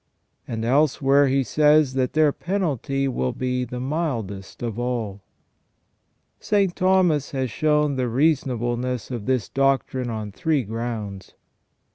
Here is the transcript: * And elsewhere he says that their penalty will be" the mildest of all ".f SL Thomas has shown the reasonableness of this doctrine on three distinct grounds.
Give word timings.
* 0.25 0.47
And 0.47 0.65
elsewhere 0.65 1.27
he 1.27 1.43
says 1.43 1.93
that 1.93 2.13
their 2.13 2.31
penalty 2.31 3.07
will 3.07 3.33
be" 3.33 3.65
the 3.65 3.79
mildest 3.79 4.63
of 4.63 4.79
all 4.79 5.21
".f 6.39 6.43
SL 6.43 6.65
Thomas 6.73 7.29
has 7.33 7.51
shown 7.51 7.97
the 7.97 8.09
reasonableness 8.09 9.11
of 9.11 9.27
this 9.27 9.47
doctrine 9.47 10.09
on 10.09 10.31
three 10.31 10.61
distinct 10.61 10.71
grounds. 10.71 11.33